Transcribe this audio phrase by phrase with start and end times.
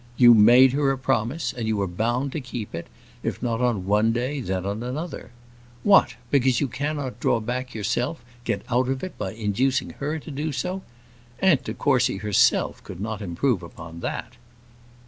[0.17, 2.87] You made her a promise, and you are bound to keep it;
[3.21, 5.29] if not on one day, then on another.
[5.83, 6.15] What!
[6.31, 10.51] because you cannot draw back yourself, get out of it by inducing her to do
[10.53, 10.81] so!
[11.39, 14.37] Aunt de Courcy herself could not improve upon that."